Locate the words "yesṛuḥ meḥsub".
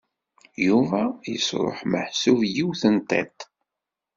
1.31-2.39